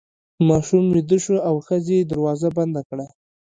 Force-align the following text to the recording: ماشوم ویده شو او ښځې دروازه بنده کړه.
ماشوم 0.47 0.85
ویده 0.95 1.17
شو 1.25 1.35
او 1.47 1.55
ښځې 1.67 1.97
دروازه 2.11 2.49
بنده 2.57 2.81
کړه. 2.89 3.05